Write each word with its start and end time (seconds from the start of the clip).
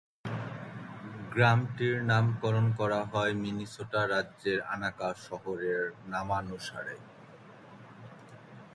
গ্রামটির 1.33 1.95
নামকরণ 2.03 2.65
করা 2.79 3.01
হয় 3.03 3.33
মিনেসোটা 3.43 4.01
রাজ্যের 4.07 4.59
আনাকা 4.73 5.09
শহরের 5.27 5.83
নামানুসারে। 6.07 6.95